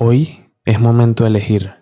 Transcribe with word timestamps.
Hoy 0.00 0.44
es 0.64 0.78
momento 0.78 1.24
de 1.24 1.30
elegir, 1.30 1.72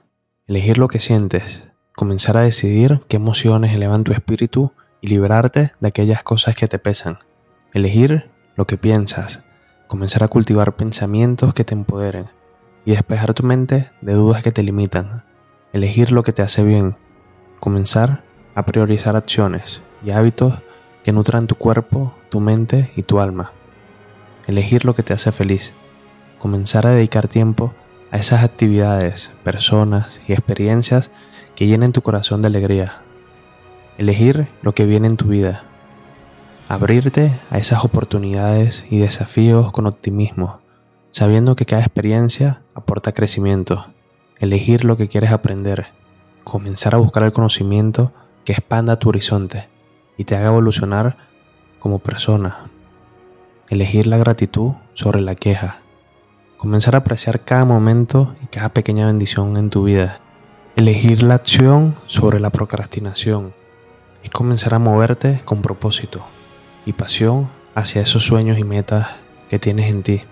elegir 0.47 0.79
lo 0.79 0.89
que 0.89 1.01
sientes, 1.01 1.65
comenzar 1.95 2.39
a 2.39 2.41
decidir 2.41 3.03
qué 3.09 3.17
emociones 3.17 3.75
elevan 3.75 4.05
tu 4.05 4.13
espíritu 4.13 4.73
y 5.03 5.09
liberarte 5.09 5.73
de 5.81 5.89
aquellas 5.89 6.23
cosas 6.23 6.57
que 6.57 6.67
te 6.67 6.79
pesan. 6.79 7.19
Elegir 7.75 8.31
lo 8.55 8.67
que 8.67 8.79
piensas, 8.79 9.43
comenzar 9.87 10.25
a 10.25 10.29
cultivar 10.29 10.77
pensamientos 10.77 11.53
que 11.53 11.65
te 11.65 11.75
empoderen 11.75 12.25
y 12.87 12.93
despejar 12.93 13.35
tu 13.35 13.43
mente 13.43 13.91
de 14.01 14.15
dudas 14.15 14.43
que 14.43 14.51
te 14.51 14.63
limitan. 14.63 15.23
Elegir 15.75 16.11
lo 16.11 16.23
que 16.23 16.33
te 16.33 16.41
hace 16.41 16.63
bien, 16.65 16.97
comenzar 17.61 18.25
a 18.55 18.65
priorizar 18.65 19.15
acciones 19.15 19.83
y 20.03 20.13
hábitos 20.13 20.55
que 21.05 21.13
nutran 21.13 21.47
tu 21.47 21.57
cuerpo, 21.57 22.15
tu 22.31 22.41
mente 22.41 22.91
y 22.97 23.03
tu 23.03 23.21
alma. 23.21 23.53
Elegir 24.47 24.87
lo 24.87 24.95
que 24.95 25.03
te 25.03 25.13
hace 25.13 25.33
feliz, 25.33 25.75
comenzar 26.39 26.87
a 26.87 26.93
dedicar 26.93 27.29
tiempo 27.29 27.75
a 27.75 27.86
esas 28.17 28.43
actividades, 28.43 29.33
personas 29.43 30.21
y 30.27 30.33
experiencias 30.33 31.11
que 31.55 31.67
llenen 31.67 31.93
tu 31.93 32.03
corazón 32.03 32.43
de 32.43 32.49
alegría. 32.49 32.93
Elegir 33.99 34.49
lo 34.63 34.75
que 34.75 34.87
viene 34.87 35.09
en 35.09 35.17
tu 35.17 35.27
vida. 35.27 35.65
Abrirte 36.69 37.33
a 37.51 37.59
esas 37.59 37.85
oportunidades 37.85 38.87
y 38.91 38.99
desafíos 38.99 39.73
con 39.73 39.87
optimismo, 39.87 40.61
sabiendo 41.11 41.57
que 41.57 41.67
cada 41.67 41.83
experiencia 41.83 42.63
aporta 42.75 43.13
crecimiento. 43.13 43.87
Elegir 44.39 44.85
lo 44.85 44.97
que 44.97 45.09
quieres 45.09 45.31
aprender. 45.33 45.87
Comenzar 46.45 46.95
a 46.95 46.99
buscar 46.99 47.23
el 47.23 47.33
conocimiento 47.33 48.13
que 48.45 48.53
expanda 48.53 48.99
tu 48.99 49.09
horizonte 49.09 49.69
y 50.17 50.25
te 50.25 50.37
haga 50.37 50.49
evolucionar 50.49 51.17
como 51.79 51.99
persona. 51.99 52.71
Elegir 53.69 54.07
la 54.07 54.19
gratitud 54.19 54.73
sobre 54.95 55.21
la 55.21 55.35
queja 55.35 55.86
Comenzar 56.57 56.95
a 56.95 56.99
apreciar 56.99 57.45
cada 57.45 57.67
momento 57.67 58.35
y 58.43 58.47
cada 58.47 58.71
pequeña 58.71 59.05
bendición 59.05 59.59
en 59.59 59.69
tu 59.69 59.85
vida. 59.85 60.21
Elegir 60.75 61.23
la 61.23 61.35
acción 61.35 61.97
sobre 62.07 62.41
la 62.41 62.49
procrastinación. 62.49 63.53
Es 64.25 64.31
comenzar 64.31 64.73
a 64.73 64.79
moverte 64.79 65.43
con 65.45 65.61
propósito 65.61 66.25
y 66.87 66.95
pasión 66.95 67.51
hacia 67.75 68.01
esos 68.01 68.25
sueños 68.25 68.59
y 68.59 68.65
metas 68.65 69.09
que 69.51 69.59
tienes 69.59 69.91
en 69.91 70.03
ti. 70.03 70.23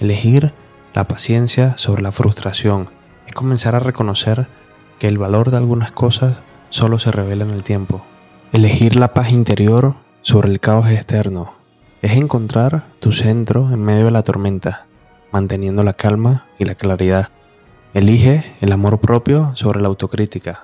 Elegir 0.00 0.52
la 0.92 1.08
paciencia 1.08 1.78
sobre 1.78 2.02
la 2.02 2.12
frustración. 2.12 2.90
Es 3.26 3.32
comenzar 3.32 3.74
a 3.74 3.80
reconocer 3.80 4.46
que 4.98 5.08
el 5.08 5.16
valor 5.16 5.50
de 5.50 5.56
algunas 5.56 5.92
cosas 5.92 6.36
solo 6.68 6.98
se 6.98 7.10
revela 7.10 7.44
en 7.44 7.50
el 7.50 7.62
tiempo. 7.62 8.04
Elegir 8.52 8.96
la 8.96 9.14
paz 9.14 9.30
interior 9.30 9.94
sobre 10.20 10.50
el 10.50 10.60
caos 10.60 10.90
externo. 10.90 11.54
Es 12.02 12.12
encontrar 12.12 12.84
tu 13.00 13.12
centro 13.12 13.72
en 13.72 13.80
medio 13.80 14.04
de 14.04 14.10
la 14.10 14.22
tormenta 14.22 14.88
manteniendo 15.34 15.82
la 15.82 15.94
calma 15.94 16.46
y 16.60 16.64
la 16.64 16.76
claridad. 16.76 17.30
Elige 17.92 18.54
el 18.60 18.70
amor 18.70 19.00
propio 19.00 19.50
sobre 19.56 19.80
la 19.80 19.88
autocrítica. 19.88 20.60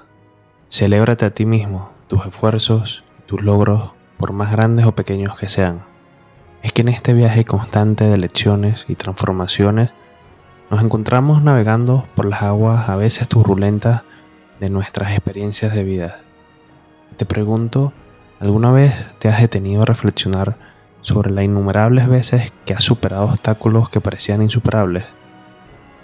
Celébrate 0.70 1.24
a 1.24 1.34
ti 1.34 1.44
mismo, 1.44 1.90
tus 2.06 2.24
esfuerzos 2.24 3.02
y 3.18 3.22
tus 3.22 3.42
logros, 3.42 3.90
por 4.16 4.32
más 4.32 4.52
grandes 4.52 4.86
o 4.86 4.94
pequeños 4.94 5.36
que 5.36 5.48
sean. 5.48 5.82
Es 6.62 6.72
que 6.72 6.82
en 6.82 6.88
este 6.88 7.14
viaje 7.14 7.44
constante 7.44 8.04
de 8.04 8.16
lecciones 8.16 8.84
y 8.86 8.94
transformaciones, 8.94 9.90
nos 10.70 10.80
encontramos 10.84 11.42
navegando 11.42 12.06
por 12.14 12.26
las 12.26 12.42
aguas 12.42 12.88
a 12.88 12.94
veces 12.94 13.26
turbulentas 13.26 14.04
de 14.60 14.70
nuestras 14.70 15.10
experiencias 15.10 15.74
de 15.74 15.82
vida. 15.82 16.20
Te 17.16 17.26
pregunto, 17.26 17.92
¿alguna 18.38 18.70
vez 18.70 18.94
te 19.18 19.28
has 19.28 19.40
detenido 19.40 19.82
a 19.82 19.86
reflexionar 19.86 20.69
sobre 21.02 21.30
las 21.30 21.44
innumerables 21.44 22.08
veces 22.08 22.52
que 22.64 22.74
has 22.74 22.84
superado 22.84 23.26
obstáculos 23.26 23.88
que 23.88 24.00
parecían 24.00 24.42
insuperables, 24.42 25.04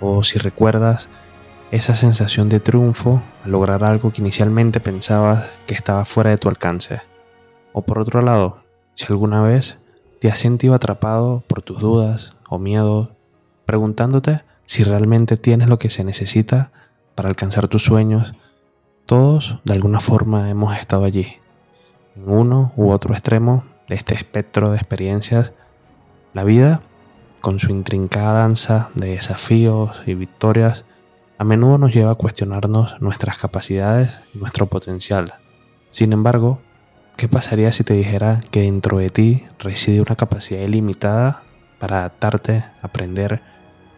o 0.00 0.22
si 0.22 0.38
recuerdas 0.38 1.08
esa 1.70 1.94
sensación 1.94 2.48
de 2.48 2.60
triunfo 2.60 3.22
al 3.44 3.52
lograr 3.52 3.84
algo 3.84 4.12
que 4.12 4.20
inicialmente 4.20 4.80
pensabas 4.80 5.50
que 5.66 5.74
estaba 5.74 6.04
fuera 6.04 6.30
de 6.30 6.38
tu 6.38 6.48
alcance, 6.48 7.00
o 7.72 7.82
por 7.82 7.98
otro 7.98 8.20
lado, 8.20 8.62
si 8.94 9.06
alguna 9.08 9.42
vez 9.42 9.80
te 10.20 10.28
has 10.28 10.38
sentido 10.38 10.74
atrapado 10.74 11.42
por 11.46 11.62
tus 11.62 11.80
dudas 11.80 12.34
o 12.48 12.58
miedos, 12.58 13.10
preguntándote 13.66 14.42
si 14.64 14.84
realmente 14.84 15.36
tienes 15.36 15.68
lo 15.68 15.78
que 15.78 15.90
se 15.90 16.04
necesita 16.04 16.70
para 17.14 17.28
alcanzar 17.28 17.68
tus 17.68 17.84
sueños, 17.84 18.32
todos 19.04 19.58
de 19.64 19.72
alguna 19.72 20.00
forma 20.00 20.50
hemos 20.50 20.76
estado 20.76 21.04
allí, 21.04 21.26
en 22.16 22.30
uno 22.30 22.72
u 22.76 22.90
otro 22.90 23.12
extremo 23.12 23.64
de 23.88 23.94
este 23.94 24.14
espectro 24.14 24.70
de 24.70 24.76
experiencias, 24.76 25.52
la 26.34 26.44
vida, 26.44 26.82
con 27.40 27.58
su 27.58 27.70
intrincada 27.70 28.40
danza 28.40 28.90
de 28.94 29.10
desafíos 29.10 29.96
y 30.06 30.14
victorias, 30.14 30.84
a 31.38 31.44
menudo 31.44 31.78
nos 31.78 31.94
lleva 31.94 32.12
a 32.12 32.16
cuestionarnos 32.16 33.00
nuestras 33.00 33.38
capacidades 33.38 34.18
y 34.34 34.38
nuestro 34.38 34.66
potencial. 34.66 35.34
Sin 35.90 36.12
embargo, 36.12 36.60
¿qué 37.16 37.28
pasaría 37.28 37.72
si 37.72 37.84
te 37.84 37.94
dijera 37.94 38.40
que 38.50 38.62
dentro 38.62 38.98
de 38.98 39.10
ti 39.10 39.44
reside 39.58 40.00
una 40.00 40.16
capacidad 40.16 40.62
ilimitada 40.62 41.42
para 41.78 41.98
adaptarte, 41.98 42.64
aprender 42.82 43.42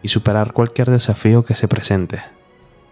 y 0.03 0.09
superar 0.09 0.53
cualquier 0.53 0.91
desafío 0.91 1.43
que 1.43 1.55
se 1.55 1.67
presente? 1.67 2.19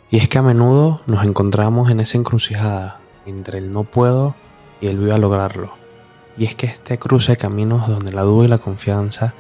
Y 0.09 0.18
es 0.18 0.30
que 0.30 0.38
a 0.38 0.41
menudo 0.41 1.02
nos 1.06 1.25
encontramos 1.25 1.91
en 1.91 2.00
esa 2.00 2.18
encrucijada 2.18 3.00
entre 3.25 3.59
el 3.59 3.72
no 3.72 3.84
puedo 3.84 4.36
y 4.80 4.88
el 4.88 4.97
voy 4.97 5.12
a 5.12 5.18
lograrlo 5.18 5.87
y 6.38 6.46
es 6.46 6.56
que 6.56 6.68
este 6.68 7.00
cruce 7.00 7.34
de 7.34 7.38
caminos 7.38 7.88
donde 7.88 8.12
la 8.12 8.22
duda 8.22 8.46
y 8.46 8.50
la 8.50 8.58
confianza 8.59 9.34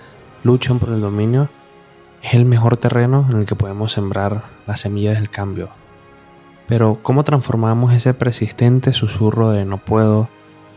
luchan 0.43 0.79
por 0.79 0.89
el 0.89 0.99
dominio 0.99 1.49
es 2.23 2.33
el 2.33 2.45
mejor 2.45 2.77
terreno 2.77 3.27
en 3.29 3.39
el 3.39 3.45
que 3.45 3.55
podemos 3.55 3.91
sembrar 3.91 4.43
las 4.65 4.81
semillas 4.81 5.15
del 5.15 5.29
cambio. 5.29 5.69
Pero 6.67 6.97
¿cómo 7.01 7.23
transformamos 7.23 7.93
ese 7.93 8.13
persistente 8.13 8.91
susurro 8.91 9.51
de 9.51 9.63
no 9.63 9.77
puedo, 9.77 10.27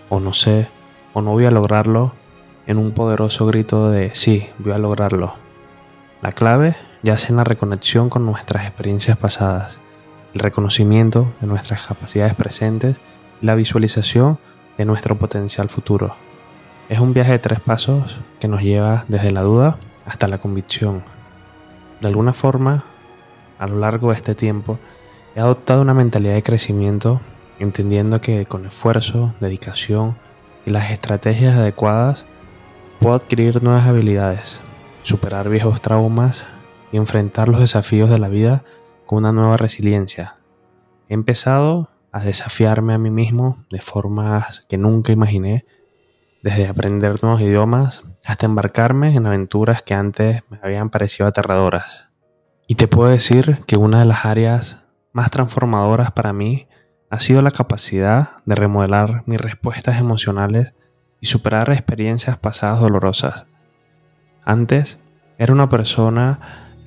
o 0.09 0.21
no 0.21 0.33
sé, 0.33 0.69
o 1.15 1.23
no 1.23 1.33
voy 1.33 1.47
a 1.47 1.51
lograrlo, 1.51 2.13
en 2.67 2.79
un 2.79 2.93
poderoso 2.93 3.47
grito 3.47 3.91
de 3.91 4.15
sí, 4.15 4.47
voy 4.59 4.73
a 4.73 4.79
lograrlo? 4.79 5.35
La 6.23 6.33
clave 6.33 6.77
yace 7.03 7.29
en 7.33 7.39
la 7.39 7.45
reconexión 7.45 8.11
con 8.11 8.27
nuestras 8.27 8.67
experiencias 8.67 9.17
pasadas, 9.17 9.81
el 10.35 10.41
reconocimiento 10.41 11.33
de 11.41 11.47
nuestras 11.47 11.87
capacidades 11.87 12.35
presentes 12.35 13.01
la 13.41 13.55
visualización 13.55 14.39
de 14.79 14.85
nuestro 14.85 15.19
potencial 15.19 15.69
futuro. 15.69 16.15
Es 16.89 16.99
un 16.99 17.13
viaje 17.13 17.33
de 17.33 17.39
tres 17.39 17.61
pasos 17.61 18.19
que 18.41 18.49
nos 18.49 18.63
lleva 18.63 19.05
desde 19.09 19.31
la 19.31 19.43
duda 19.43 19.79
hasta 20.07 20.27
la 20.27 20.39
convicción. 20.39 21.03
De 22.01 22.09
alguna 22.09 22.33
forma, 22.33 22.85
a 23.59 23.67
lo 23.67 23.79
largo 23.79 24.09
de 24.09 24.17
este 24.17 24.35
tiempo, 24.35 24.79
he 25.37 25.41
adoptado 25.41 25.83
una 25.83 25.95
mentalidad 25.95 26.35
de 26.35 26.43
crecimiento, 26.43 27.21
entendiendo 27.59 28.21
que 28.21 28.47
con 28.47 28.65
esfuerzo, 28.65 29.35
dedicación 29.39 30.17
y 30.65 30.71
las 30.71 30.91
estrategias 30.91 31.57
adecuadas, 31.57 32.25
puedo 32.99 33.15
adquirir 33.15 33.63
nuevas 33.63 33.87
habilidades, 33.87 34.61
superar 35.03 35.49
viejos 35.49 35.81
traumas 35.81 36.45
y 36.91 36.97
enfrentar 36.97 37.49
los 37.49 37.61
desafíos 37.61 38.11
de 38.11 38.19
la 38.19 38.29
vida 38.29 38.65
con 39.07 39.19
una 39.19 39.33
nueva 39.33 39.57
resiliencia. 39.59 40.39
He 41.09 41.15
empezado 41.15 41.90
a 42.12 42.21
desafiarme 42.21 42.94
a 42.94 42.98
mí 42.98 43.10
mismo 43.10 43.65
de 43.71 43.81
formas 43.81 44.66
que 44.69 44.78
nunca 44.78 45.12
imaginé, 45.12 45.65
desde 46.43 46.66
aprender 46.66 47.22
nuevos 47.22 47.41
idiomas 47.41 48.03
hasta 48.25 48.47
embarcarme 48.47 49.15
en 49.15 49.26
aventuras 49.26 49.82
que 49.82 49.94
antes 49.94 50.43
me 50.50 50.59
habían 50.62 50.91
parecido 50.91 51.28
aterradoras. 51.28 52.10
Y 52.66 52.76
te 52.76 52.88
puedo 52.88 53.10
decir 53.10 53.62
que 53.66 53.76
una 53.76 53.98
de 53.98 54.06
las 54.06 54.25
áreas 54.25 54.87
más 55.12 55.31
transformadoras 55.31 56.12
para 56.12 56.32
mí 56.32 56.69
ha 57.10 57.19
sido 57.19 57.43
la 57.43 57.50
capacidad 57.50 58.37
de 58.44 58.54
remodelar 58.54 59.25
mis 59.27 59.41
respuestas 59.41 59.98
emocionales 59.98 60.75
y 61.21 61.27
superar 61.27 61.71
experiencias 61.71 62.38
pasadas 62.38 62.81
dolorosas. 62.81 63.47
Antes 64.44 65.00
era 65.37 65.53
una 65.53 65.69
persona 65.69 66.41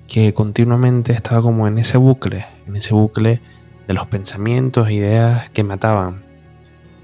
que 0.08 0.34
continuamente 0.34 1.12
estaba 1.14 1.42
como 1.42 1.68
en 1.68 1.78
ese 1.78 1.98
bucle, 1.98 2.46
en 2.66 2.76
ese 2.76 2.94
bucle 2.94 3.42
de 3.88 3.94
los 3.94 4.08
pensamientos 4.08 4.88
e 4.88 4.94
ideas 4.94 5.50
que 5.50 5.64
me 5.64 5.74
ataban. 5.74 6.24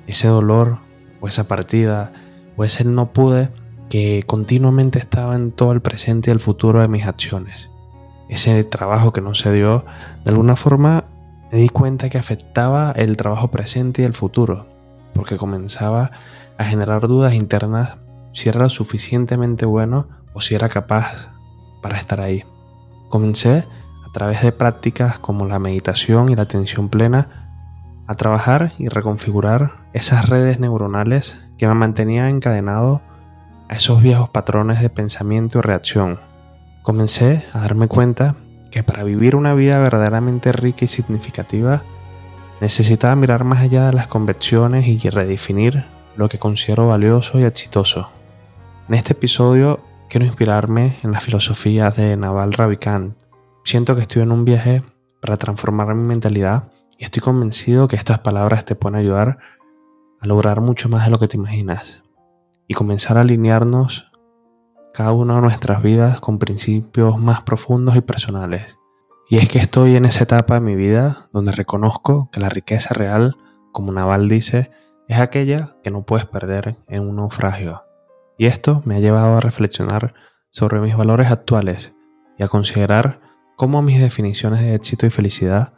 Ese 0.07 0.27
dolor 0.27 0.79
o 1.21 1.27
esa 1.27 1.47
partida 1.47 2.13
o 2.57 2.63
ese 2.63 2.83
no 2.83 3.13
pude 3.13 3.49
que 3.89 4.23
continuamente 4.25 4.99
estaba 4.99 5.35
en 5.35 5.51
todo 5.51 5.71
el 5.71 5.81
presente 5.81 6.29
y 6.29 6.33
el 6.33 6.39
futuro 6.39 6.81
de 6.81 6.87
mis 6.87 7.05
acciones. 7.05 7.69
Ese 8.29 8.63
trabajo 8.63 9.11
que 9.11 9.21
no 9.21 9.33
se 9.33 9.51
dio, 9.51 9.83
de 10.23 10.29
alguna 10.29 10.55
forma 10.55 11.05
me 11.51 11.59
di 11.59 11.69
cuenta 11.69 12.09
que 12.09 12.19
afectaba 12.19 12.91
el 12.91 13.17
trabajo 13.17 13.49
presente 13.49 14.03
y 14.03 14.05
el 14.05 14.13
futuro, 14.13 14.67
porque 15.15 15.37
comenzaba 15.37 16.11
a 16.57 16.63
generar 16.63 17.07
dudas 17.07 17.33
internas 17.33 17.97
si 18.33 18.49
era 18.49 18.59
lo 18.59 18.69
suficientemente 18.69 19.65
bueno 19.65 20.07
o 20.33 20.41
si 20.41 20.53
era 20.53 20.69
capaz 20.69 21.31
para 21.81 21.97
estar 21.97 22.21
ahí. 22.21 22.43
Comencé 23.09 23.65
través 24.11 24.41
de 24.41 24.51
prácticas 24.51 25.19
como 25.19 25.45
la 25.45 25.59
meditación 25.59 26.29
y 26.29 26.35
la 26.35 26.43
atención 26.43 26.89
plena, 26.89 27.49
a 28.07 28.15
trabajar 28.15 28.73
y 28.77 28.87
reconfigurar 28.87 29.73
esas 29.93 30.29
redes 30.29 30.59
neuronales 30.59 31.37
que 31.57 31.67
me 31.67 31.75
mantenían 31.75 32.29
encadenado 32.29 33.01
a 33.69 33.75
esos 33.75 34.01
viejos 34.01 34.29
patrones 34.29 34.81
de 34.81 34.89
pensamiento 34.89 35.59
y 35.59 35.61
reacción. 35.61 36.19
Comencé 36.81 37.45
a 37.53 37.59
darme 37.59 37.87
cuenta 37.87 38.35
que 38.71 38.83
para 38.83 39.03
vivir 39.03 39.35
una 39.35 39.53
vida 39.53 39.77
verdaderamente 39.77 40.51
rica 40.51 40.85
y 40.85 40.87
significativa 40.87 41.83
necesitaba 42.61 43.15
mirar 43.15 43.43
más 43.43 43.59
allá 43.59 43.87
de 43.87 43.93
las 43.93 44.07
convicciones 44.07 44.87
y 44.87 44.97
redefinir 45.09 45.85
lo 46.15 46.29
que 46.29 46.39
considero 46.39 46.87
valioso 46.87 47.39
y 47.39 47.43
exitoso. 47.43 48.09
En 48.87 48.95
este 48.95 49.13
episodio 49.13 49.79
quiero 50.09 50.25
inspirarme 50.25 50.97
en 51.03 51.11
las 51.11 51.23
filosofías 51.23 51.95
de 51.95 52.17
Naval 52.17 52.53
Ravikant. 52.53 53.13
Siento 53.63 53.95
que 53.95 54.01
estoy 54.01 54.21
en 54.21 54.31
un 54.31 54.45
viaje 54.45 54.83
para 55.21 55.37
transformar 55.37 55.93
mi 55.93 56.03
mentalidad 56.03 56.71
y 56.97 57.03
estoy 57.03 57.21
convencido 57.21 57.87
que 57.87 57.95
estas 57.95 58.19
palabras 58.19 58.65
te 58.65 58.75
pueden 58.75 58.99
ayudar 58.99 59.39
a 60.19 60.27
lograr 60.27 60.61
mucho 60.61 60.89
más 60.89 61.05
de 61.05 61.11
lo 61.11 61.19
que 61.19 61.27
te 61.27 61.37
imaginas 61.37 62.03
y 62.67 62.73
comenzar 62.73 63.17
a 63.17 63.21
alinearnos 63.21 64.11
cada 64.93 65.11
una 65.11 65.35
de 65.35 65.41
nuestras 65.41 65.81
vidas 65.81 66.19
con 66.19 66.39
principios 66.39 67.17
más 67.17 67.41
profundos 67.41 67.95
y 67.95 68.01
personales. 68.01 68.77
Y 69.29 69.37
es 69.37 69.47
que 69.47 69.59
estoy 69.59 69.95
en 69.95 70.05
esa 70.05 70.23
etapa 70.23 70.55
de 70.55 70.61
mi 70.61 70.75
vida 70.75 71.29
donde 71.31 71.51
reconozco 71.51 72.29
que 72.31 72.39
la 72.39 72.49
riqueza 72.49 72.93
real, 72.93 73.37
como 73.71 73.91
Naval 73.91 74.27
dice, 74.27 74.71
es 75.07 75.19
aquella 75.19 75.75
que 75.83 75.91
no 75.91 76.03
puedes 76.03 76.25
perder 76.25 76.77
en 76.87 77.07
un 77.07 77.17
naufragio. 77.17 77.83
Y 78.37 78.47
esto 78.47 78.81
me 78.85 78.95
ha 78.95 78.99
llevado 78.99 79.37
a 79.37 79.41
reflexionar 79.41 80.13
sobre 80.49 80.79
mis 80.79 80.97
valores 80.97 81.29
actuales 81.31 81.95
y 82.37 82.43
a 82.43 82.47
considerar 82.47 83.28
cómo 83.59 83.81
mis 83.81 83.99
definiciones 83.99 84.61
de 84.61 84.73
éxito 84.73 85.05
y 85.05 85.09
felicidad 85.09 85.73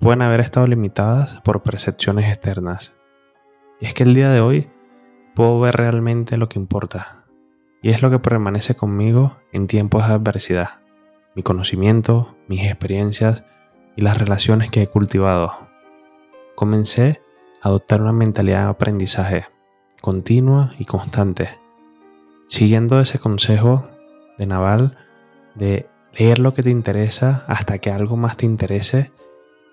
pueden 0.00 0.22
haber 0.22 0.40
estado 0.40 0.66
limitadas 0.66 1.38
por 1.44 1.62
percepciones 1.62 2.30
externas. 2.30 2.96
Y 3.78 3.84
es 3.84 3.92
que 3.92 4.04
el 4.04 4.14
día 4.14 4.30
de 4.30 4.40
hoy 4.40 4.70
puedo 5.34 5.60
ver 5.60 5.76
realmente 5.76 6.38
lo 6.38 6.48
que 6.48 6.58
importa, 6.58 7.26
y 7.82 7.90
es 7.90 8.00
lo 8.00 8.08
que 8.08 8.20
permanece 8.20 8.74
conmigo 8.74 9.36
en 9.52 9.66
tiempos 9.66 10.08
de 10.08 10.14
adversidad, 10.14 10.80
mi 11.34 11.42
conocimiento, 11.42 12.34
mis 12.48 12.64
experiencias 12.64 13.44
y 13.96 14.00
las 14.00 14.16
relaciones 14.16 14.70
que 14.70 14.80
he 14.80 14.86
cultivado. 14.86 15.68
Comencé 16.54 17.20
a 17.60 17.68
adoptar 17.68 18.00
una 18.00 18.14
mentalidad 18.14 18.62
de 18.64 18.70
aprendizaje 18.70 19.44
continua 20.00 20.70
y 20.78 20.86
constante, 20.86 21.50
siguiendo 22.48 22.98
ese 22.98 23.18
consejo 23.18 23.86
de 24.38 24.46
Naval 24.46 24.96
de 25.54 25.90
leer 26.18 26.38
lo 26.38 26.54
que 26.54 26.62
te 26.62 26.70
interesa 26.70 27.44
hasta 27.46 27.78
que 27.78 27.90
algo 27.90 28.16
más 28.16 28.36
te 28.36 28.46
interese 28.46 29.12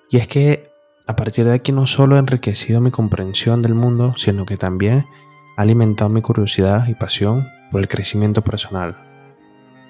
y 0.10 0.18
es 0.18 0.28
que 0.28 0.72
a 1.06 1.16
partir 1.16 1.46
de 1.46 1.54
aquí 1.54 1.72
no 1.72 1.88
solo 1.88 2.16
he 2.16 2.20
enriquecido 2.20 2.80
mi 2.80 2.92
comprensión 2.92 3.62
del 3.62 3.76
mundo, 3.76 4.14
sino 4.18 4.46
que 4.46 4.58
también 4.58 5.06
ha 5.58 5.62
alimentado 5.62 6.10
mi 6.10 6.22
curiosidad 6.22 6.88
y 6.88 6.94
pasión 6.94 7.48
por 7.72 7.82
el 7.82 7.88
crecimiento 7.88 8.42
personal. 8.42 8.96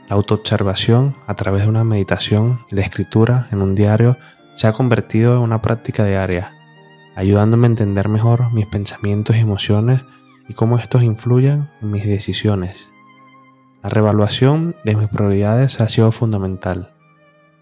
La 0.09 0.15
autoobservación 0.15 1.15
a 1.27 1.35
través 1.35 1.63
de 1.63 1.69
una 1.69 1.83
meditación 1.83 2.59
y 2.71 2.75
la 2.75 2.81
escritura 2.81 3.47
en 3.51 3.61
un 3.61 3.75
diario 3.75 4.17
se 4.55 4.67
ha 4.67 4.73
convertido 4.73 5.35
en 5.35 5.41
una 5.41 5.61
práctica 5.61 6.05
diaria, 6.05 6.55
ayudándome 7.15 7.67
a 7.67 7.71
entender 7.71 8.09
mejor 8.09 8.51
mis 8.53 8.65
pensamientos 8.65 9.35
y 9.35 9.39
emociones 9.39 10.01
y 10.47 10.53
cómo 10.53 10.77
estos 10.77 11.03
influyen 11.03 11.69
en 11.81 11.91
mis 11.91 12.05
decisiones. 12.05 12.92
La 13.83 13.89
revaluación 13.89 14.77
de 14.85 14.95
mis 14.95 15.09
prioridades 15.09 15.81
ha 15.81 15.89
sido 15.89 16.09
fundamental. 16.13 16.93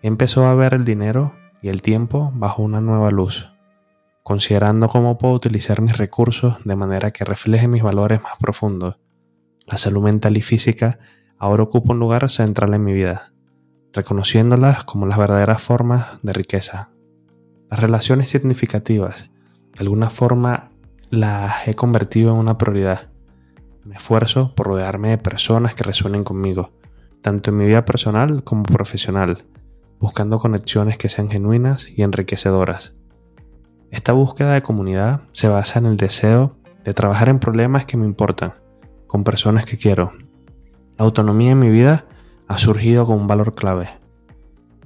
Empezó 0.03 0.45
a 0.45 0.53
ver 0.53 0.75
el 0.75 0.85
dinero 0.85 1.33
y 1.63 1.69
el 1.69 1.81
tiempo 1.81 2.31
bajo 2.35 2.62
una 2.62 2.79
nueva 2.79 3.09
luz, 3.09 3.51
considerando 4.21 4.88
cómo 4.88 5.18
puedo 5.18 5.33
utilizar 5.33 5.81
mis 5.81 5.97
recursos 5.97 6.57
de 6.63 6.75
manera 6.75 7.09
que 7.09 7.25
refleje 7.25 7.68
mis 7.68 7.81
valores 7.81 8.21
más 8.21 8.33
profundos. 8.39 9.00
La 9.65 9.79
salud 9.79 10.03
mental 10.03 10.38
y 10.38 10.44
física 10.44 11.00
ahora 11.39 11.63
ocupa 11.63 11.94
un 11.94 12.00
lugar 12.00 12.29
central 12.29 12.75
en 12.75 12.83
mi 12.83 12.94
vida, 12.94 13.33
reconociéndolas 13.91 14.83
como 14.83 15.07
las 15.07 15.17
verdaderas 15.17 15.59
formas 15.63 16.19
de 16.21 16.33
riqueza. 16.33 16.91
Las 17.71 17.79
relaciones 17.79 18.29
significativas, 18.29 19.31
de 19.74 19.79
alguna 19.79 20.12
forma, 20.12 20.69
las 21.09 21.67
he 21.67 21.74
convertido 21.74 22.31
en 22.31 22.38
una 22.38 22.59
prioridad. 22.59 23.11
Me 23.83 23.95
esfuerzo 23.95 24.54
por 24.54 24.68
rodearme 24.68 25.10
de 25.10 25.18
personas 25.18 25.74
que 25.74 25.83
resuenen 25.83 26.24
conmigo, 26.24 26.72
tanto 27.22 27.50
en 27.50 27.57
mi 27.57 27.66
vida 27.66 27.83
personal 27.83 28.44
como 28.44 28.63
profesional, 28.63 29.45
buscando 30.00 30.38
conexiones 30.38 30.98
que 31.00 31.10
sean 31.10 31.30
genuinas 31.31 31.88
y 31.89 32.04
enriquecedoras. 32.04 32.94
Esta 33.89 34.13
búsqueda 34.13 34.54
de 34.54 34.62
comunidad 34.62 35.22
se 35.33 35.48
basa 35.48 35.80
en 35.80 35.88
el 35.88 35.98
deseo 35.98 36.56
de 36.83 36.94
trabajar 36.94 37.30
en 37.30 37.39
problemas 37.39 37.86
que 37.86 37.98
me 37.98 38.06
importan, 38.06 38.54
con 39.07 39.24
personas 39.24 39.66
que 39.66 39.78
quiero. 39.78 40.12
La 40.98 41.06
autonomía 41.06 41.51
en 41.51 41.60
mi 41.60 41.69
vida 41.69 42.06
ha 42.48 42.60
surgido 42.60 43.06
como 43.06 43.18
un 43.18 43.27
valor 43.27 43.56
clave. 43.56 43.89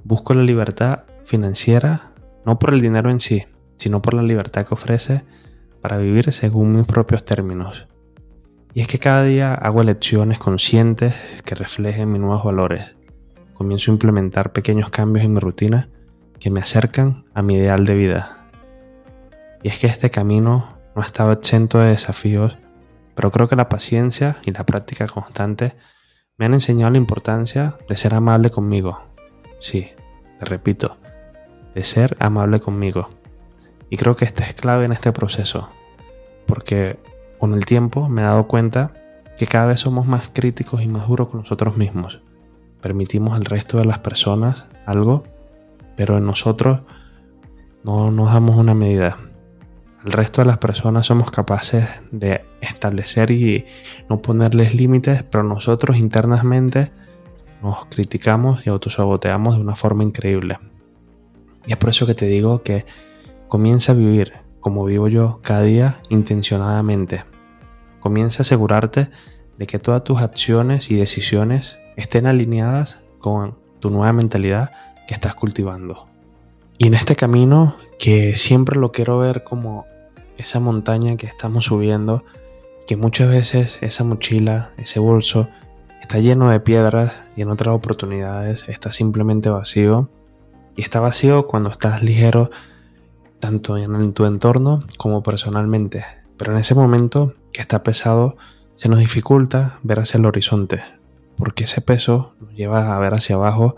Busco 0.04 0.32
la 0.32 0.42
libertad 0.42 1.04
financiera 1.24 2.12
no 2.46 2.58
por 2.58 2.72
el 2.72 2.80
dinero 2.80 3.10
en 3.10 3.20
sí, 3.20 3.44
sino 3.76 4.00
por 4.00 4.14
la 4.14 4.22
libertad 4.22 4.64
que 4.64 4.72
ofrece 4.72 5.24
para 5.82 5.98
vivir 5.98 6.32
según 6.32 6.76
mis 6.76 6.86
propios 6.86 7.24
términos. 7.24 7.88
Y 8.76 8.82
es 8.82 8.88
que 8.88 8.98
cada 8.98 9.22
día 9.22 9.54
hago 9.54 9.80
elecciones 9.80 10.38
conscientes 10.38 11.14
que 11.46 11.54
reflejen 11.54 12.12
mis 12.12 12.20
nuevos 12.20 12.44
valores 12.44 12.94
comienzo 13.54 13.90
a 13.90 13.94
implementar 13.94 14.52
pequeños 14.52 14.90
cambios 14.90 15.24
en 15.24 15.32
mi 15.32 15.40
rutina 15.40 15.88
que 16.38 16.50
me 16.50 16.60
acercan 16.60 17.24
a 17.32 17.40
mi 17.40 17.54
ideal 17.54 17.86
de 17.86 17.94
vida. 17.94 18.50
Y 19.62 19.68
es 19.68 19.78
que 19.78 19.86
este 19.86 20.10
camino 20.10 20.76
no 20.94 21.00
ha 21.00 21.06
estado 21.06 21.32
exento 21.32 21.78
de 21.78 21.88
desafíos, 21.88 22.58
pero 23.14 23.30
creo 23.30 23.48
que 23.48 23.56
la 23.56 23.70
paciencia 23.70 24.36
y 24.44 24.50
la 24.50 24.66
práctica 24.66 25.06
constante 25.06 25.74
me 26.36 26.44
han 26.44 26.52
enseñado 26.52 26.90
la 26.90 26.98
importancia 26.98 27.78
de 27.88 27.96
ser 27.96 28.12
amable 28.12 28.50
conmigo. 28.50 29.00
Sí, 29.58 29.88
te 30.38 30.44
repito, 30.44 30.98
de 31.74 31.82
ser 31.82 32.14
amable 32.20 32.60
conmigo. 32.60 33.08
Y 33.88 33.96
creo 33.96 34.16
que 34.16 34.26
esta 34.26 34.44
es 34.44 34.52
clave 34.52 34.84
en 34.84 34.92
este 34.92 35.12
proceso, 35.12 35.70
porque 36.44 36.98
con 37.38 37.54
el 37.54 37.64
tiempo 37.64 38.08
me 38.08 38.22
he 38.22 38.24
dado 38.24 38.46
cuenta 38.46 38.92
que 39.36 39.46
cada 39.46 39.66
vez 39.66 39.80
somos 39.80 40.06
más 40.06 40.30
críticos 40.32 40.82
y 40.82 40.88
más 40.88 41.06
duros 41.08 41.28
con 41.28 41.40
nosotros 41.40 41.76
mismos 41.76 42.20
permitimos 42.86 43.34
al 43.34 43.44
resto 43.44 43.78
de 43.78 43.84
las 43.84 43.98
personas 43.98 44.66
algo, 44.86 45.24
pero 45.96 46.18
en 46.18 46.24
nosotros 46.24 46.82
no 47.82 48.12
nos 48.12 48.32
damos 48.32 48.56
una 48.56 48.74
medida. 48.74 49.18
Al 50.04 50.12
resto 50.12 50.40
de 50.40 50.46
las 50.46 50.58
personas 50.58 51.06
somos 51.06 51.32
capaces 51.32 51.88
de 52.12 52.44
establecer 52.60 53.32
y 53.32 53.64
no 54.08 54.22
ponerles 54.22 54.76
límites, 54.76 55.24
pero 55.24 55.42
nosotros 55.42 55.96
internamente 55.96 56.92
nos 57.60 57.86
criticamos 57.86 58.64
y 58.64 58.70
autosaboteamos 58.70 59.56
de 59.56 59.62
una 59.62 59.74
forma 59.74 60.04
increíble. 60.04 60.60
Y 61.66 61.72
es 61.72 61.76
por 61.76 61.90
eso 61.90 62.06
que 62.06 62.14
te 62.14 62.26
digo 62.26 62.62
que 62.62 62.86
comienza 63.48 63.90
a 63.90 63.96
vivir 63.96 64.32
como 64.66 64.84
vivo 64.84 65.06
yo 65.06 65.38
cada 65.42 65.62
día 65.62 66.00
intencionadamente. 66.08 67.22
Comienza 68.00 68.40
a 68.40 68.42
asegurarte 68.42 69.10
de 69.58 69.66
que 69.68 69.78
todas 69.78 70.02
tus 70.02 70.20
acciones 70.20 70.90
y 70.90 70.96
decisiones 70.96 71.78
estén 71.94 72.26
alineadas 72.26 72.98
con 73.20 73.56
tu 73.78 73.90
nueva 73.90 74.12
mentalidad 74.12 74.72
que 75.06 75.14
estás 75.14 75.36
cultivando. 75.36 76.08
Y 76.78 76.88
en 76.88 76.94
este 76.94 77.14
camino, 77.14 77.76
que 78.00 78.36
siempre 78.36 78.80
lo 78.80 78.90
quiero 78.90 79.18
ver 79.18 79.44
como 79.44 79.86
esa 80.36 80.58
montaña 80.58 81.16
que 81.16 81.26
estamos 81.26 81.66
subiendo, 81.66 82.24
que 82.88 82.96
muchas 82.96 83.28
veces 83.28 83.78
esa 83.82 84.02
mochila, 84.02 84.72
ese 84.78 84.98
bolso, 84.98 85.46
está 86.02 86.18
lleno 86.18 86.50
de 86.50 86.58
piedras 86.58 87.12
y 87.36 87.42
en 87.42 87.50
otras 87.50 87.72
oportunidades 87.72 88.68
está 88.68 88.90
simplemente 88.90 89.48
vacío. 89.48 90.10
Y 90.74 90.82
está 90.82 90.98
vacío 90.98 91.46
cuando 91.46 91.70
estás 91.70 92.02
ligero, 92.02 92.50
tanto 93.40 93.76
en 93.76 94.12
tu 94.12 94.24
entorno 94.24 94.80
como 94.96 95.22
personalmente. 95.22 96.04
Pero 96.36 96.52
en 96.52 96.58
ese 96.58 96.74
momento 96.74 97.34
que 97.52 97.60
está 97.60 97.82
pesado, 97.82 98.36
se 98.76 98.88
nos 98.88 98.98
dificulta 98.98 99.78
ver 99.82 100.00
hacia 100.00 100.18
el 100.18 100.26
horizonte, 100.26 100.82
porque 101.36 101.64
ese 101.64 101.80
peso 101.80 102.34
nos 102.40 102.54
lleva 102.54 102.94
a 102.94 102.98
ver 102.98 103.14
hacia 103.14 103.36
abajo 103.36 103.74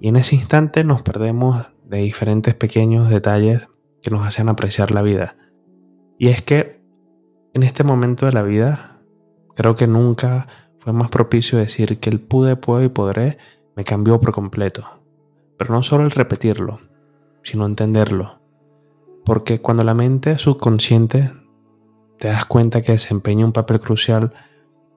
y 0.00 0.08
en 0.08 0.16
ese 0.16 0.36
instante 0.36 0.84
nos 0.84 1.02
perdemos 1.02 1.66
de 1.84 1.98
diferentes 1.98 2.54
pequeños 2.54 3.10
detalles 3.10 3.68
que 4.02 4.10
nos 4.10 4.26
hacen 4.26 4.48
apreciar 4.48 4.90
la 4.90 5.02
vida. 5.02 5.36
Y 6.18 6.28
es 6.28 6.42
que 6.42 6.80
en 7.52 7.62
este 7.62 7.84
momento 7.84 8.26
de 8.26 8.32
la 8.32 8.42
vida 8.42 9.00
creo 9.54 9.76
que 9.76 9.86
nunca 9.86 10.46
fue 10.78 10.92
más 10.92 11.08
propicio 11.08 11.58
decir 11.58 11.98
que 11.98 12.10
el 12.10 12.20
pude, 12.20 12.56
puedo 12.56 12.82
y 12.84 12.88
podré 12.88 13.38
me 13.74 13.84
cambió 13.84 14.18
por 14.18 14.32
completo. 14.32 14.84
Pero 15.58 15.74
no 15.74 15.82
solo 15.82 16.04
el 16.04 16.10
repetirlo, 16.10 16.80
sino 17.42 17.66
entenderlo. 17.66 18.40
Porque 19.26 19.60
cuando 19.60 19.82
la 19.82 19.92
mente 19.92 20.38
subconsciente 20.38 21.32
te 22.16 22.28
das 22.28 22.46
cuenta 22.46 22.80
que 22.80 22.92
desempeña 22.92 23.44
un 23.44 23.52
papel 23.52 23.80
crucial 23.80 24.32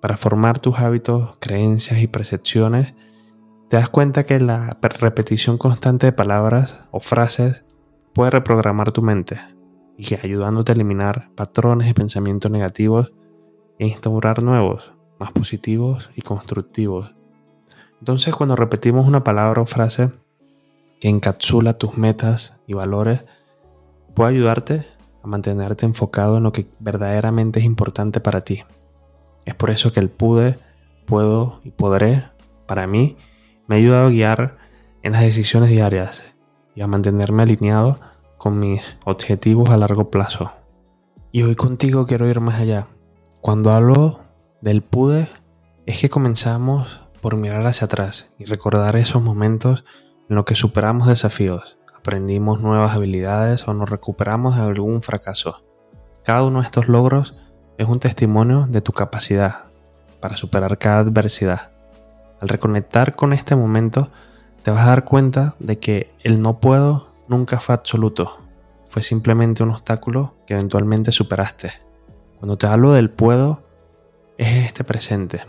para 0.01 0.17
formar 0.17 0.59
tus 0.59 0.77
hábitos, 0.77 1.35
creencias 1.39 1.99
y 1.99 2.05
percepciones, 2.07 2.93
te 3.69 3.77
das 3.77 3.89
cuenta 3.89 4.23
que 4.25 4.39
la 4.39 4.77
repetición 4.81 5.57
constante 5.57 6.05
de 6.05 6.11
palabras 6.11 6.79
o 6.91 6.99
frases 6.99 7.65
puede 8.13 8.29
reprogramar 8.29 8.91
tu 8.91 9.01
mente 9.01 9.39
y 9.97 10.13
ayudándote 10.13 10.71
a 10.71 10.75
eliminar 10.75 11.31
patrones 11.33 11.87
de 11.87 11.95
pensamientos 11.95 12.51
negativos 12.51 13.11
e 13.79 13.87
instaurar 13.87 14.43
nuevos, 14.43 14.93
más 15.19 15.31
positivos 15.31 16.11
y 16.15 16.21
constructivos. 16.21 17.15
Entonces 17.99 18.35
cuando 18.35 18.55
repetimos 18.55 19.07
una 19.07 19.23
palabra 19.23 19.63
o 19.63 19.65
frase, 19.65 20.11
que 21.01 21.09
encapsula 21.09 21.79
tus 21.79 21.97
metas 21.97 22.57
y 22.67 22.75
valores, 22.75 23.25
puede 24.19 24.31
ayudarte 24.31 24.85
a 25.23 25.27
mantenerte 25.27 25.85
enfocado 25.85 26.35
en 26.35 26.43
lo 26.43 26.51
que 26.51 26.67
verdaderamente 26.81 27.59
es 27.59 27.65
importante 27.65 28.19
para 28.19 28.41
ti. 28.41 28.63
Es 29.45 29.55
por 29.55 29.69
eso 29.69 29.93
que 29.93 30.01
el 30.01 30.09
pude, 30.09 30.59
puedo 31.05 31.61
y 31.63 31.71
podré, 31.71 32.25
para 32.67 32.85
mí, 32.85 33.15
me 33.65 33.75
ha 33.75 33.77
ayudado 33.77 34.07
a 34.07 34.09
guiar 34.09 34.57
en 35.03 35.13
las 35.13 35.21
decisiones 35.21 35.69
diarias 35.69 36.25
y 36.75 36.81
a 36.81 36.87
mantenerme 36.87 37.43
alineado 37.43 37.97
con 38.37 38.59
mis 38.59 38.81
objetivos 39.05 39.69
a 39.69 39.77
largo 39.77 40.09
plazo. 40.09 40.51
Y 41.31 41.43
hoy 41.43 41.55
contigo 41.55 42.05
quiero 42.05 42.29
ir 42.29 42.41
más 42.41 42.59
allá. 42.59 42.87
Cuando 43.39 43.71
hablo 43.71 44.19
del 44.59 44.81
pude, 44.81 45.29
es 45.85 46.01
que 46.01 46.09
comenzamos 46.09 46.99
por 47.21 47.37
mirar 47.37 47.65
hacia 47.65 47.85
atrás 47.85 48.33
y 48.37 48.43
recordar 48.43 48.97
esos 48.97 49.23
momentos 49.23 49.85
en 50.29 50.35
los 50.35 50.43
que 50.43 50.55
superamos 50.55 51.07
desafíos, 51.07 51.77
aprendimos 51.99 52.61
nuevas 52.61 52.95
habilidades 52.95 53.67
o 53.67 53.73
nos 53.73 53.89
recuperamos 53.89 54.55
de 54.55 54.61
algún 54.61 55.01
fracaso. 55.01 55.63
Cada 56.23 56.43
uno 56.43 56.59
de 56.59 56.65
estos 56.65 56.87
logros 56.87 57.35
es 57.77 57.87
un 57.87 57.99
testimonio 57.99 58.67
de 58.69 58.81
tu 58.81 58.93
capacidad 58.93 59.65
para 60.21 60.37
superar 60.37 60.77
cada 60.77 60.99
adversidad. 60.99 61.71
Al 62.39 62.47
reconectar 62.47 63.15
con 63.17 63.33
este 63.33 63.55
momento, 63.55 64.09
te 64.63 64.71
vas 64.71 64.83
a 64.83 64.89
dar 64.89 65.03
cuenta 65.03 65.55
de 65.59 65.77
que 65.77 66.13
el 66.23 66.41
no 66.41 66.59
puedo 66.59 67.07
nunca 67.27 67.59
fue 67.59 67.75
absoluto, 67.75 68.39
fue 68.89 69.01
simplemente 69.01 69.61
un 69.61 69.71
obstáculo 69.71 70.35
que 70.47 70.53
eventualmente 70.53 71.11
superaste. 71.11 71.71
Cuando 72.39 72.57
te 72.57 72.67
hablo 72.67 72.93
del 72.93 73.09
puedo, 73.09 73.61
es 74.37 74.65
este 74.65 74.85
presente, 74.85 75.41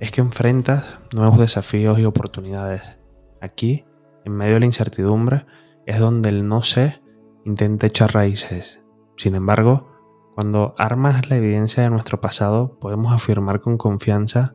es 0.00 0.10
que 0.10 0.20
enfrentas 0.20 0.84
nuevos 1.14 1.38
desafíos 1.38 1.98
y 1.98 2.04
oportunidades. 2.04 2.98
Aquí, 3.40 3.86
en 4.26 4.32
medio 4.34 4.54
de 4.54 4.60
la 4.60 4.66
incertidumbre, 4.66 5.46
es 5.88 5.98
donde 5.98 6.28
el 6.28 6.46
no 6.46 6.60
sé 6.60 7.00
intenta 7.46 7.86
echar 7.86 8.12
raíces. 8.12 8.84
Sin 9.16 9.34
embargo, 9.34 9.88
cuando 10.34 10.74
armas 10.76 11.30
la 11.30 11.36
evidencia 11.36 11.82
de 11.82 11.88
nuestro 11.88 12.20
pasado, 12.20 12.78
podemos 12.78 13.10
afirmar 13.10 13.60
con 13.60 13.78
confianza, 13.78 14.54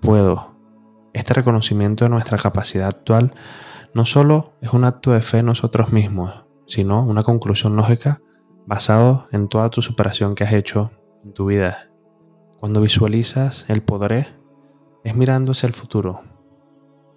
puedo. 0.00 0.56
Este 1.12 1.34
reconocimiento 1.34 2.06
de 2.06 2.08
nuestra 2.08 2.38
capacidad 2.38 2.88
actual 2.88 3.34
no 3.92 4.06
solo 4.06 4.54
es 4.62 4.72
un 4.72 4.84
acto 4.84 5.12
de 5.12 5.20
fe 5.20 5.40
en 5.40 5.46
nosotros 5.46 5.92
mismos, 5.92 6.46
sino 6.66 7.04
una 7.04 7.22
conclusión 7.22 7.76
lógica 7.76 8.22
basado 8.66 9.28
en 9.30 9.48
toda 9.48 9.68
tu 9.68 9.82
superación 9.82 10.34
que 10.34 10.44
has 10.44 10.54
hecho 10.54 10.90
en 11.22 11.34
tu 11.34 11.44
vida. 11.44 11.90
Cuando 12.58 12.80
visualizas 12.80 13.66
el 13.68 13.82
poder 13.82 14.40
es 15.04 15.14
mirando 15.14 15.52
hacia 15.52 15.66
el 15.66 15.74
futuro. 15.74 16.22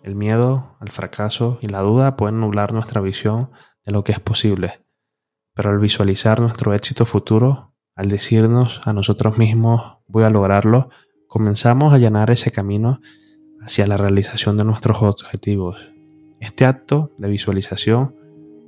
El 0.06 0.14
miedo 0.14 0.78
al 0.80 0.92
fracaso 0.92 1.58
y 1.62 1.68
la 1.68 1.82
duda 1.82 2.16
pueden 2.16 2.40
nublar 2.40 2.74
nuestra 2.74 3.02
visión 3.02 3.50
de 3.88 3.92
lo 3.92 4.04
que 4.04 4.12
es 4.12 4.20
posible, 4.20 4.86
pero 5.56 5.72
al 5.72 5.80
visualizar 5.80 6.42
nuestro 6.42 6.76
éxito 6.76 7.08
futuro, 7.08 7.74
al 7.96 8.08
decirnos 8.08 8.82
a 8.86 8.94
nosotros 8.94 9.40
mismos 9.40 9.98
voy 10.06 10.24
a 10.24 10.30
lograrlo, 10.30 10.90
comenzamos 11.28 11.92
a 11.92 11.98
llenar 11.98 12.30
ese 12.30 12.52
camino 12.52 13.00
hacia 13.62 13.88
la 13.88 13.98
realización 13.98 14.58
de 14.58 14.64
nuestros 14.64 15.02
objetivos. 15.02 15.90
Este 16.40 16.68
acto 16.68 17.12
de 17.18 17.28
visualización 17.28 18.16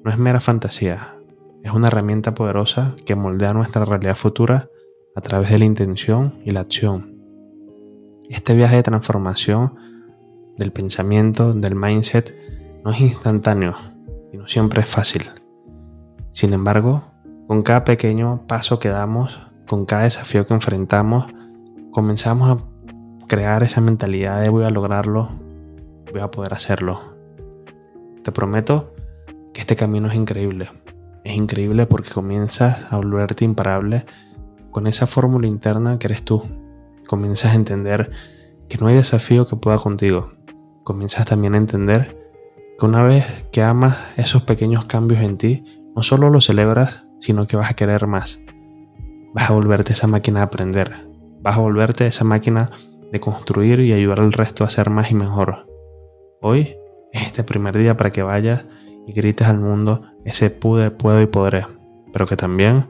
no 0.04 0.10
es 0.10 0.18
mera 0.18 0.40
fantasía, 0.40 1.20
es 1.62 1.72
una 1.72 1.90
herramienta 1.90 2.34
poderosa 2.34 2.96
que 3.06 3.14
moldea 3.14 3.54
nuestra 3.54 3.86
realidad 3.86 4.16
futura 4.16 4.70
a 5.16 5.22
través 5.22 5.52
de 5.52 5.60
la 5.60 5.66
intención 5.66 6.42
y 6.44 6.50
la 6.50 6.62
acción. 6.62 7.16
Este 8.28 8.56
viaje 8.56 8.78
de 8.78 8.84
transformación 8.84 9.97
del 10.58 10.72
pensamiento, 10.72 11.54
del 11.54 11.76
mindset, 11.76 12.36
no 12.84 12.92
es 12.92 13.02
instantáneo 13.02 13.76
y 14.32 14.38
no 14.38 14.48
siempre 14.48 14.82
es 14.82 14.88
fácil. 14.88 15.24
Sin 16.32 16.54
embargo, 16.54 17.04
con 17.48 17.64
cada 17.64 17.84
pequeño 17.84 18.46
paso 18.48 18.80
que 18.80 18.90
damos, 18.90 19.40
con 19.68 19.86
cada 19.86 20.04
desafío 20.04 20.46
que 20.46 20.54
enfrentamos, 20.54 21.28
comenzamos 21.92 22.50
a 22.50 23.26
crear 23.28 23.64
esa 23.64 23.82
mentalidad 23.82 24.42
de 24.42 24.50
voy 24.50 24.64
a 24.66 24.70
lograrlo, 24.70 25.30
voy 26.12 26.22
a 26.22 26.32
poder 26.32 26.54
hacerlo. 26.54 27.16
Te 28.24 28.32
prometo 28.32 28.94
que 29.54 29.62
este 29.62 29.76
camino 29.76 30.08
es 30.08 30.16
increíble. 30.16 30.70
Es 31.24 31.36
increíble 31.36 31.86
porque 31.88 32.12
comienzas 32.12 32.92
a 32.92 32.98
volverte 32.98 33.44
imparable 33.46 34.06
con 34.72 34.88
esa 34.88 35.08
fórmula 35.08 35.48
interna 35.48 35.98
que 35.98 36.08
eres 36.08 36.24
tú, 36.24 36.44
comienzas 37.08 37.54
a 37.54 37.56
entender 37.56 38.12
que 38.70 38.78
no 38.78 38.88
hay 38.88 38.96
desafío 38.96 39.46
que 39.46 39.56
pueda 39.56 39.78
contigo. 39.78 40.30
Comienzas 40.88 41.26
también 41.26 41.54
a 41.54 41.58
entender 41.58 42.18
que 42.80 42.86
una 42.86 43.04
vez 43.04 43.26
que 43.52 43.62
amas 43.62 43.98
esos 44.16 44.44
pequeños 44.44 44.86
cambios 44.86 45.20
en 45.20 45.38
ti, 45.38 45.66
no 45.94 46.02
solo 46.02 46.30
los 46.30 46.46
celebras, 46.46 47.06
sino 47.20 47.46
que 47.46 47.58
vas 47.58 47.70
a 47.70 47.74
querer 47.74 48.08
más. 48.08 48.42
Vas 49.34 49.50
a 49.50 49.54
volverte 49.54 49.92
esa 49.92 50.08
máquina 50.08 50.40
de 50.40 50.46
aprender. 50.46 51.10
Vas 51.42 51.58
a 51.58 51.60
volverte 51.60 52.08
esa 52.08 52.24
máquina 52.24 52.72
de 53.12 53.20
construir 53.20 53.82
y 53.82 53.92
ayudar 53.92 54.22
al 54.22 54.32
resto 54.32 54.64
a 54.64 54.70
ser 54.70 54.90
más 54.90 55.12
y 55.12 55.16
mejor. 55.16 55.68
Hoy 56.42 56.78
es 57.12 57.24
este 57.24 57.44
primer 57.44 57.78
día 57.78 57.98
para 57.98 58.10
que 58.10 58.24
vayas 58.24 58.64
y 59.06 59.12
grites 59.12 59.46
al 59.46 59.60
mundo 59.60 60.04
ese 60.24 60.52
pude, 60.52 60.90
puedo 60.90 61.22
y 61.22 61.26
podré, 61.26 61.66
pero 62.14 62.28
que 62.28 62.38
también 62.38 62.88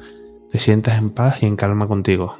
te 0.52 0.60
sientas 0.60 1.00
en 1.00 1.10
paz 1.10 1.42
y 1.42 1.48
en 1.48 1.56
calma 1.56 1.88
contigo. 1.88 2.38